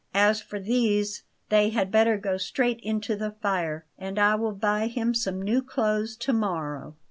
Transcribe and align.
"As 0.15 0.41
for 0.41 0.59
these, 0.59 1.21
they 1.49 1.69
had 1.69 1.91
better 1.91 2.17
go 2.17 2.37
straight 2.37 2.79
into 2.79 3.15
the 3.15 3.33
fire, 3.33 3.85
and 3.99 4.17
I 4.17 4.33
will 4.33 4.51
buy 4.51 4.87
him 4.87 5.13
some 5.13 5.39
new 5.39 5.61
clothes 5.61 6.15
to 6.17 6.33
morrow. 6.33 6.95